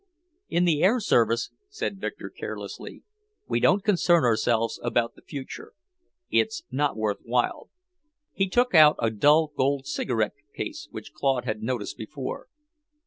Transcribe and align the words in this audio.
"In 0.49 0.65
the 0.65 0.81
air 0.81 0.99
service," 0.99 1.51
said 1.69 2.01
Victor 2.01 2.31
carelessly, 2.31 3.03
"we 3.47 3.59
don't 3.59 3.83
concern 3.83 4.23
ourselves 4.23 4.79
about 4.83 5.13
the 5.13 5.21
future. 5.21 5.73
It's 6.31 6.63
not 6.71 6.97
worth 6.97 7.19
while." 7.21 7.69
He 8.33 8.49
took 8.49 8.73
out 8.73 8.95
a 8.97 9.11
dull 9.11 9.51
gold 9.55 9.85
cigarette 9.85 10.33
case 10.55 10.87
which 10.89 11.13
Claude 11.13 11.45
had 11.45 11.61
noticed 11.61 11.97
before. 11.99 12.47